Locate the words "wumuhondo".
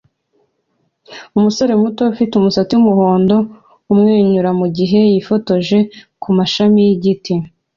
2.75-3.37